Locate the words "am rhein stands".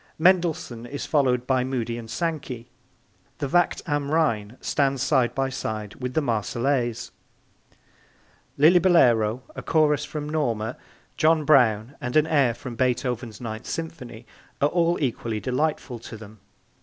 3.85-5.03